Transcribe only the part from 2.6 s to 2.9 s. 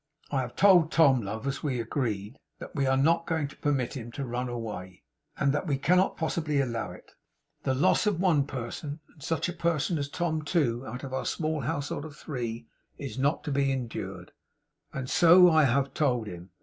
we